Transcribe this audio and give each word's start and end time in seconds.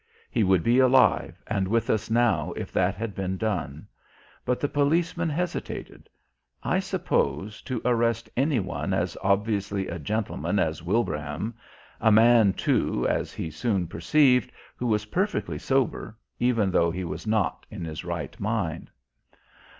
He 0.31 0.43
would 0.43 0.63
be 0.63 0.79
alive 0.79 1.43
and 1.45 1.67
with 1.67 1.87
us 1.87 2.09
now 2.09 2.53
if 2.55 2.71
that 2.71 2.95
had 2.95 3.13
been 3.13 3.37
done. 3.37 3.85
But 4.43 4.59
the 4.59 4.67
policeman 4.67 5.29
hesitated, 5.29 6.09
I 6.63 6.79
suppose, 6.79 7.61
to 7.61 7.83
arrest 7.85 8.27
any 8.35 8.59
one 8.59 8.95
as 8.95 9.15
obviously 9.21 9.87
a 9.87 9.99
gentleman 9.99 10.57
as 10.57 10.81
Wilbraham, 10.81 11.53
a 11.99 12.11
man, 12.11 12.53
too, 12.53 13.05
as 13.07 13.31
he 13.31 13.51
soon 13.51 13.85
perceived, 13.85 14.51
who 14.75 14.87
was 14.87 15.05
perfectly 15.05 15.59
sober, 15.59 16.17
even 16.39 16.71
though 16.71 16.89
he 16.89 17.03
was 17.03 17.27
not 17.27 17.67
in 17.69 17.85
his 17.85 18.03
right 18.03 18.39
mind. 18.39 18.89